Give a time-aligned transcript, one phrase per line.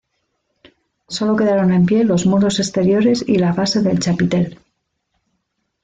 [1.07, 4.57] Solo quedaron en pie los muros exteriores y la base del chapitel.